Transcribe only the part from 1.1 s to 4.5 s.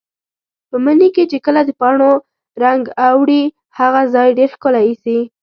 کې چې کله د پاڼو رنګ اوړي، هغه ځای ډېر